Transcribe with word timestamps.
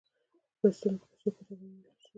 بستونه 0.61 0.97
په 1.01 1.05
څو 1.19 1.19
کټګوریو 1.35 1.75
ویشل 1.81 1.95
شوي؟ 2.01 2.09